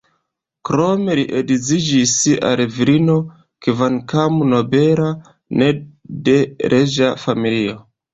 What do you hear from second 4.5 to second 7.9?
nobela, ne de reĝa familio.